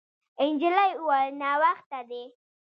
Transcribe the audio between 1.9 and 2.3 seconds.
دی.»